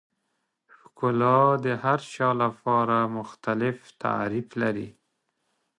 [0.77, 4.89] ښکلا د هر چا لپاره مختلف تعریف لري.